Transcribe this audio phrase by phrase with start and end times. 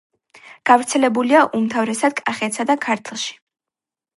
[0.69, 3.31] გავრცელებულია უმთავრესად კახეთსა და ქართლში.